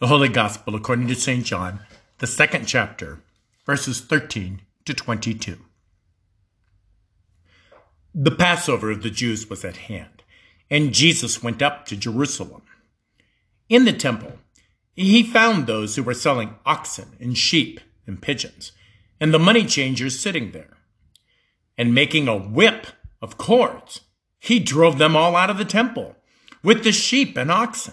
[0.00, 1.44] The Holy Gospel according to St.
[1.44, 1.80] John,
[2.20, 3.20] the second chapter,
[3.66, 5.58] verses 13 to 22.
[8.14, 10.22] The Passover of the Jews was at hand,
[10.70, 12.62] and Jesus went up to Jerusalem.
[13.68, 14.38] In the temple,
[14.96, 18.72] he found those who were selling oxen and sheep and pigeons,
[19.20, 20.78] and the money changers sitting there.
[21.76, 22.86] And making a whip
[23.20, 24.00] of cords,
[24.38, 26.16] he drove them all out of the temple
[26.62, 27.92] with the sheep and oxen.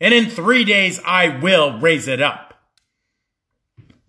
[0.00, 2.54] and in three days I will raise it up.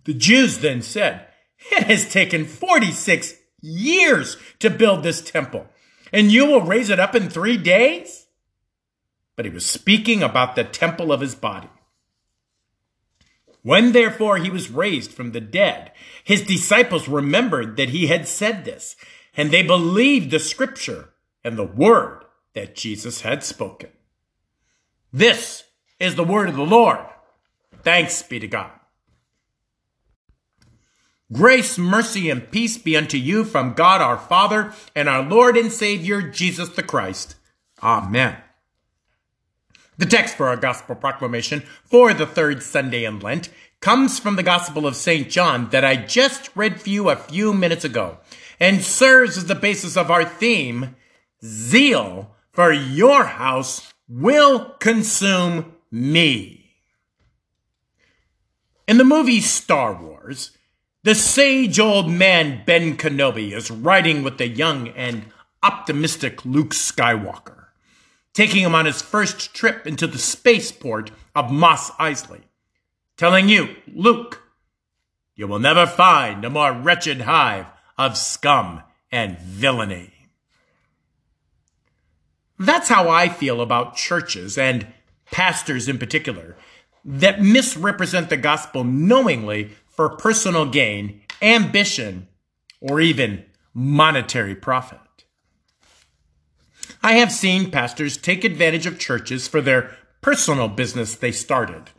[0.06, 1.28] The Jews then said,
[1.72, 5.68] It has taken 46 years to build this temple,
[6.12, 8.28] and you will raise it up in three days?
[9.36, 11.70] But he was speaking about the temple of his body.
[13.62, 15.92] When therefore he was raised from the dead,
[16.24, 18.96] his disciples remembered that he had said this,
[19.36, 21.09] and they believed the scripture
[21.44, 23.90] and the word that Jesus had spoken.
[25.12, 25.64] This
[26.00, 27.00] is the word of the Lord.
[27.83, 28.72] Thanks be to God.
[31.31, 35.72] Grace, mercy, and peace be unto you from God our Father and our Lord and
[35.72, 37.36] Savior Jesus the Christ.
[37.83, 38.38] Amen.
[39.97, 43.50] The text for our gospel proclamation for the third Sunday in Lent
[43.81, 45.30] comes from the Gospel of St.
[45.30, 48.17] John that I just read for you a few minutes ago
[48.59, 50.95] and serves as the basis of our theme,
[51.44, 56.76] Zeal for your house will consume me.
[58.88, 60.52] In the movie Star Wars,
[61.04, 65.25] the sage old man Ben Kenobi is riding with the young and
[65.63, 67.66] optimistic Luke Skywalker,
[68.34, 72.42] taking him on his first trip into the spaceport of Mos Eisley,
[73.18, 74.42] telling you, Luke,
[75.36, 80.13] you will never find a more wretched hive of scum and villainy.
[82.58, 84.88] That's how I feel about churches and
[85.31, 86.56] pastors in particular
[87.06, 92.28] that misrepresent the gospel knowingly for personal gain, ambition,
[92.81, 95.00] or even monetary profit.
[97.01, 101.91] I have seen pastors take advantage of churches for their personal business they started,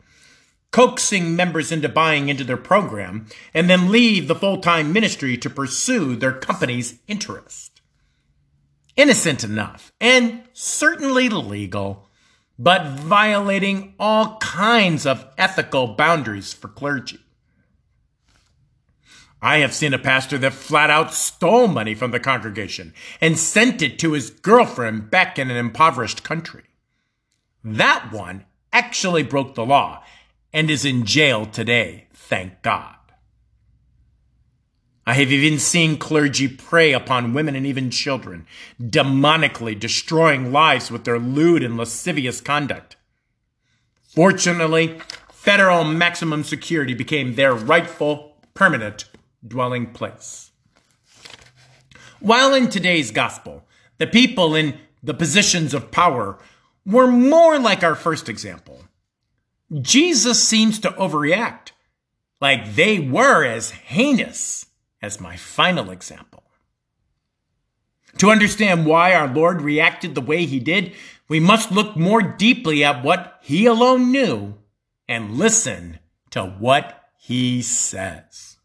[0.71, 5.49] coaxing members into buying into their program, and then leave the full time ministry to
[5.49, 7.81] pursue their company's interest
[8.95, 12.09] innocent enough and certainly legal,
[12.57, 17.19] but violating all kinds of ethical boundaries for clergy.
[19.41, 23.81] I have seen a pastor that flat out stole money from the congregation and sent
[23.81, 26.63] it to his girlfriend back in an impoverished country.
[27.63, 30.03] That one actually broke the law
[30.53, 32.95] and is in jail today, thank God.
[35.05, 38.45] I have even seen clergy prey upon women and even children,
[38.79, 42.97] demonically destroying lives with their lewd and lascivious conduct.
[44.03, 44.99] Fortunately,
[45.31, 49.05] federal maximum security became their rightful, permanent
[49.45, 50.51] dwelling place.
[52.19, 53.65] While in today's gospel,
[53.97, 56.37] the people in the positions of power
[56.85, 58.83] were more like our first example,
[59.81, 61.71] Jesus seems to overreact,
[62.39, 64.67] like they were as heinous
[65.01, 66.43] as my final example.
[68.17, 70.93] To understand why our Lord reacted the way he did,
[71.27, 74.55] we must look more deeply at what he alone knew
[75.07, 75.99] and listen
[76.31, 78.57] to what he says.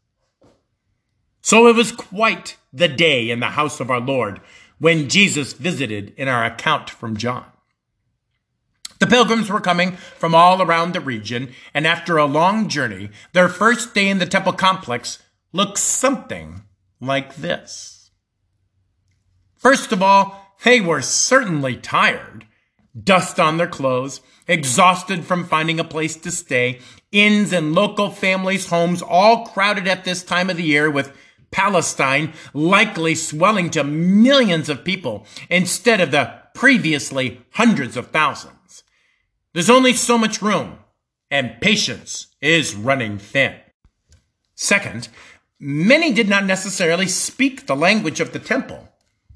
[1.40, 4.40] So it was quite the day in the house of our Lord
[4.78, 7.44] when Jesus visited in our account from John.
[8.98, 13.48] The pilgrims were coming from all around the region, and after a long journey, their
[13.48, 16.62] first day in the temple complex looks something
[17.00, 18.10] like this.
[19.56, 22.46] First of all, they were certainly tired.
[23.00, 26.80] Dust on their clothes, exhausted from finding a place to stay,
[27.12, 31.14] inns and local families' homes all crowded at this time of the year with
[31.50, 38.82] Palestine likely swelling to millions of people instead of the previously hundreds of thousands.
[39.52, 40.78] There's only so much room,
[41.30, 43.54] and patience is running thin.
[44.54, 45.08] Second,
[45.58, 48.88] Many did not necessarily speak the language of the temple,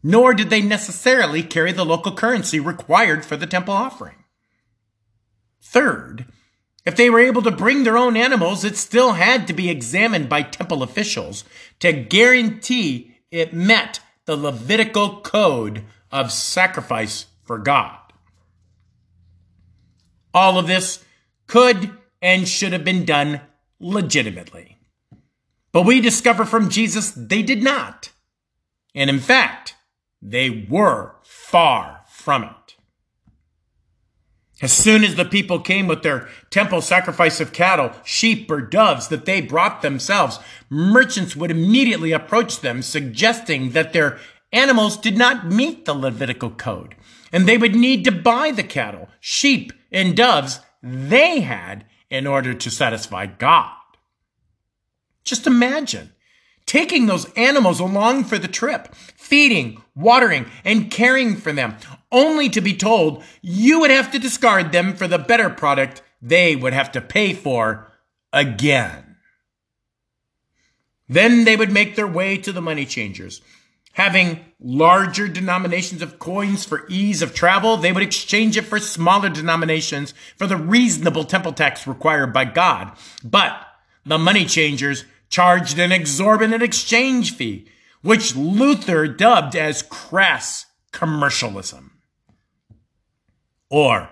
[0.03, 4.17] nor did they necessarily carry the local currency required for the temple offering.
[5.63, 6.27] Third,
[6.87, 10.29] If they were able to bring their own animals, it still had to be examined
[10.29, 11.45] by temple officials
[11.81, 17.99] to guarantee it met the Levitical code of sacrifice for God.
[20.33, 21.05] All of this
[21.47, 21.91] could
[22.23, 23.41] and should have been done
[23.79, 24.80] legitimately.
[25.73, 28.11] But we discover from Jesus they did not.
[28.95, 29.77] And in fact,
[30.21, 32.77] they were far from it.
[34.63, 39.09] As soon as the people came with their temple sacrifice of cattle, sheep, or doves
[39.09, 40.39] that they brought themselves,
[40.69, 44.19] merchants would immediately approach them, suggesting that their
[44.53, 46.95] animals did not meet the Levitical code,
[47.33, 52.53] and they would need to buy the cattle, sheep, and doves they had in order
[52.53, 53.80] to satisfy God.
[55.25, 56.13] Just imagine
[56.67, 61.77] taking those animals along for the trip, feeding, watering, and caring for them,
[62.13, 66.55] only to be told you would have to discard them for the better product they
[66.55, 67.91] would have to pay for
[68.33, 69.17] again.
[71.09, 73.41] Then they would make their way to the money changers.
[73.95, 79.29] Having larger denominations of coins for ease of travel, they would exchange it for smaller
[79.29, 82.93] denominations for the reasonable temple tax required by God.
[83.25, 83.67] But
[84.05, 87.69] the money changers charged an exorbitant exchange fee,
[88.03, 91.93] which Luther dubbed as crass commercialism.
[93.69, 94.11] Or,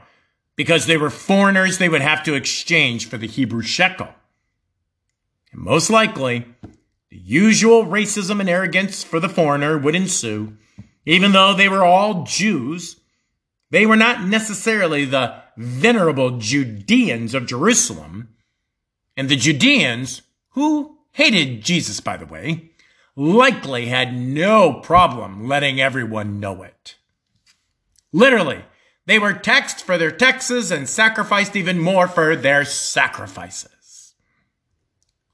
[0.57, 4.09] because they were foreigners, they would have to exchange for the Hebrew shekel.
[5.53, 6.47] And most likely,
[7.11, 10.57] the usual racism and arrogance for the foreigner would ensue.
[11.07, 13.01] Even though they were all Jews,
[13.71, 18.29] they were not necessarily the venerable Judeans of Jerusalem.
[19.19, 22.71] And the Judeans, who hated Jesus, by the way,
[23.17, 26.95] likely had no problem letting everyone know it.
[28.13, 28.65] Literally,
[29.07, 34.15] they were taxed for their taxes and sacrificed even more for their sacrifices.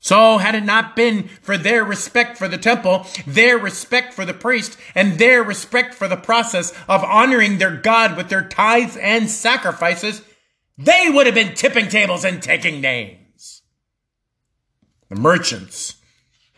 [0.00, 4.32] So, had it not been for their respect for the temple, their respect for the
[4.32, 9.28] priest, and their respect for the process of honoring their God with their tithes and
[9.28, 10.22] sacrifices,
[10.78, 13.23] they would have been tipping tables and taking names.
[15.14, 15.94] The merchants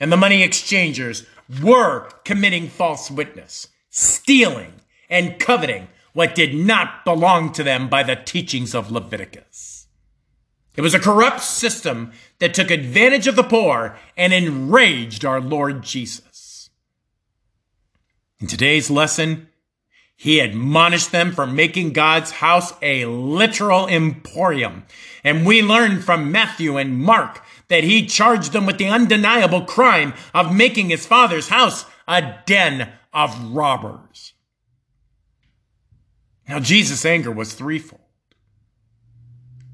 [0.00, 1.26] and the money exchangers
[1.62, 4.72] were committing false witness, stealing
[5.10, 9.88] and coveting what did not belong to them by the teachings of Leviticus.
[10.74, 15.82] It was a corrupt system that took advantage of the poor and enraged our Lord
[15.82, 16.70] Jesus.
[18.40, 19.48] In today's lesson,
[20.16, 24.84] he admonished them for making God's house a literal emporium.
[25.22, 30.14] And we learn from Matthew and Mark that he charged them with the undeniable crime
[30.32, 34.34] of making his father's house a den of robbers.
[36.48, 38.02] Now, Jesus' anger was threefold.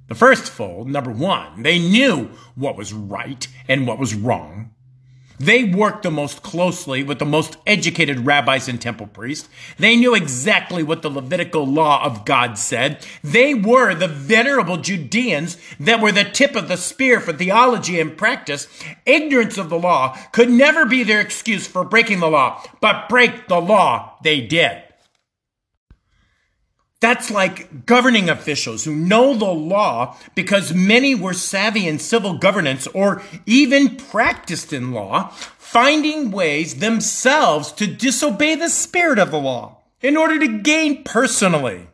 [0.09, 4.75] The first fold, number one, they knew what was right and what was wrong.
[5.43, 9.49] They worked the most closely with the most educated rabbis and temple priests.
[9.77, 13.05] They knew exactly what the Levitical law of God said.
[13.25, 18.17] They were the venerable Judeans that were the tip of the spear for theology and
[18.17, 18.69] practice.
[19.05, 23.49] Ignorance of the law could never be their excuse for breaking the law, but break
[23.49, 24.81] the law they did.
[27.03, 32.87] That's like governing officials who know the law because many were savvy in civil governance
[32.87, 39.79] or even practiced in law, finding ways themselves to disobey the spirit of the law
[40.01, 41.89] in order to gain personally.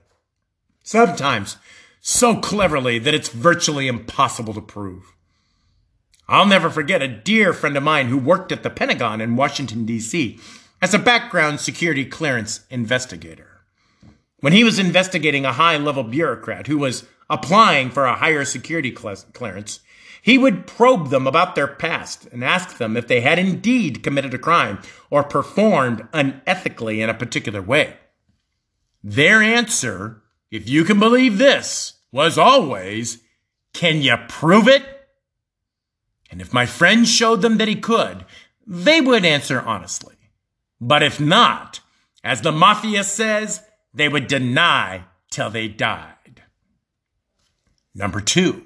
[0.83, 1.57] Sometimes
[2.03, 5.15] so cleverly that it's virtually impossible to prove.
[6.29, 9.87] I'll never forget a dear friend of mine who worked at the Pentagon in Washington,
[9.87, 10.39] D.C.
[10.83, 13.48] as a background security clearance investigator.
[14.41, 18.91] When he was investigating a high level bureaucrat who was applying for a higher security
[18.91, 19.81] clearance,
[20.23, 24.35] he would probe them about their past and ask them if they had indeed committed
[24.35, 24.81] a crime
[25.11, 27.97] or performed unethically in a particular way.
[29.03, 33.23] Their answer, if you can believe this, was always,
[33.73, 34.85] Can you prove it?
[36.31, 38.25] And if my friend showed them that he could,
[38.67, 40.17] they would answer honestly.
[40.81, 41.81] But if not,
[42.23, 43.63] as the mafia says,
[43.99, 46.43] they would deny till they died.
[47.95, 48.65] Number two,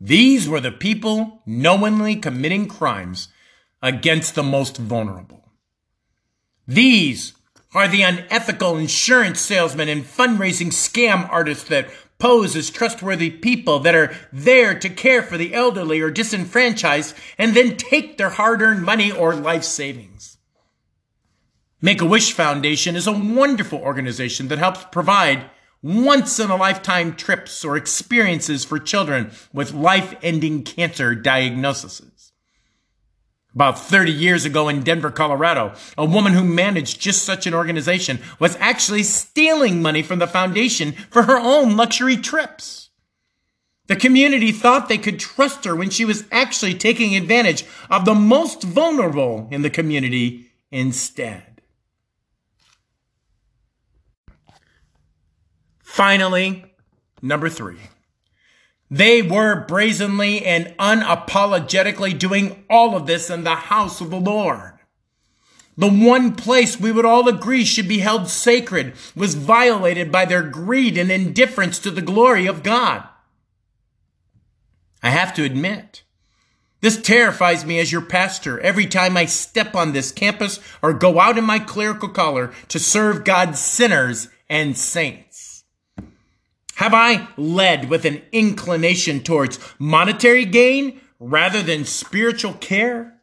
[0.00, 3.28] these were the people knowingly committing crimes
[3.82, 5.52] against the most vulnerable.
[6.66, 7.34] These
[7.74, 13.94] are the unethical insurance salesmen and fundraising scam artists that pose as trustworthy people that
[13.94, 18.82] are there to care for the elderly or disenfranchised and then take their hard earned
[18.82, 20.36] money or life savings.
[21.82, 25.46] Make a Wish Foundation is a wonderful organization that helps provide
[25.82, 32.32] once in a lifetime trips or experiences for children with life ending cancer diagnoses.
[33.54, 38.20] About 30 years ago in Denver, Colorado, a woman who managed just such an organization
[38.38, 42.90] was actually stealing money from the foundation for her own luxury trips.
[43.86, 48.14] The community thought they could trust her when she was actually taking advantage of the
[48.14, 51.49] most vulnerable in the community instead.
[55.90, 56.64] Finally,
[57.20, 57.76] number three.
[58.88, 64.78] They were brazenly and unapologetically doing all of this in the house of the Lord.
[65.76, 70.44] The one place we would all agree should be held sacred was violated by their
[70.44, 73.02] greed and indifference to the glory of God.
[75.02, 76.04] I have to admit,
[76.82, 81.18] this terrifies me as your pastor every time I step on this campus or go
[81.18, 85.29] out in my clerical collar to serve God's sinners and saints.
[86.80, 93.20] Have I led with an inclination towards monetary gain rather than spiritual care?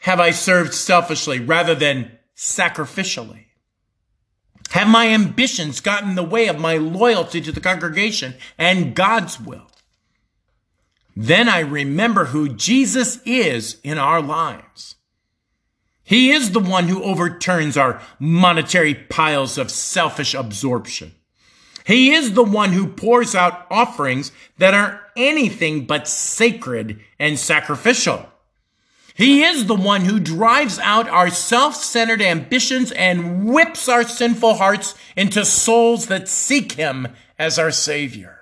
[0.00, 3.44] Have I served selfishly rather than sacrificially?
[4.70, 9.38] Have my ambitions gotten in the way of my loyalty to the congregation and God's
[9.40, 9.70] will?
[11.14, 14.96] Then I remember who Jesus is in our lives.
[16.02, 21.12] He is the one who overturns our monetary piles of selfish absorption.
[21.86, 28.28] He is the one who pours out offerings that are anything but sacred and sacrificial.
[29.14, 34.96] He is the one who drives out our self-centered ambitions and whips our sinful hearts
[35.16, 37.06] into souls that seek him
[37.38, 38.40] as our savior.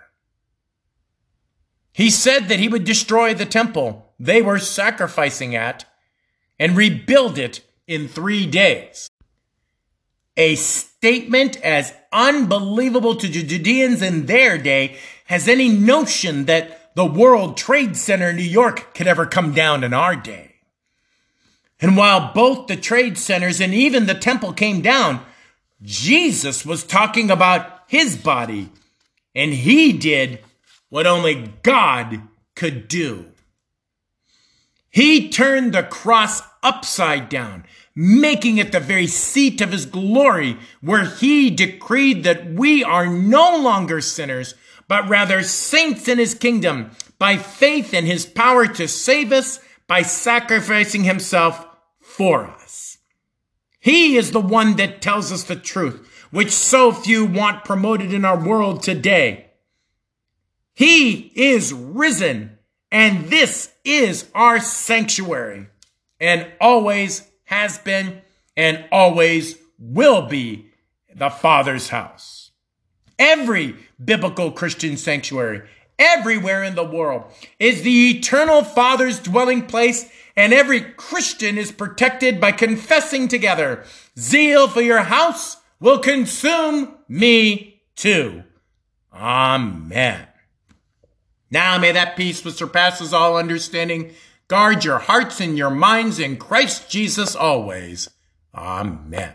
[1.93, 5.85] He said that he would destroy the temple they were sacrificing at
[6.59, 9.11] and rebuild it in three days.
[10.39, 10.55] A
[11.05, 14.97] statement as unbelievable to the Judeans in their day
[15.27, 19.85] has any notion that the World Trade Center in New York could ever come down
[19.85, 20.55] in our day.
[21.79, 25.21] And while both the trade centers and even the temple came down,
[25.83, 28.71] Jesus was talking about his body,
[29.35, 30.39] and he did
[30.89, 32.23] what only God
[32.57, 33.27] could do.
[34.89, 41.05] He turned the cross upside down making it the very seat of his glory, where
[41.05, 44.55] he decreed that we are no longer sinners,
[44.89, 50.03] but rather saints in his kingdom, by faith in his power to save us by
[50.03, 51.67] sacrificing himself
[52.01, 52.99] for us.
[53.79, 58.25] He is the one that tells us the truth, which so few want promoted in
[58.25, 59.51] our world today.
[60.75, 62.59] He is risen,
[62.91, 65.69] and this is our sanctuary,
[66.21, 68.23] and always has been,
[68.57, 70.71] and always will be
[71.15, 72.51] the Father's house.
[73.19, 75.63] Every biblical Christian sanctuary,
[75.99, 77.25] everywhere in the world,
[77.59, 83.85] is the eternal Father's dwelling place, and every Christian is protected by confessing together,
[84.19, 88.43] Zeal for your house will consume me too.
[89.13, 90.27] Amen.
[91.51, 94.13] Now may that peace which surpasses all understanding
[94.49, 98.11] Guard your hearts and your minds in Christ Jesus always.
[98.55, 99.35] Amen.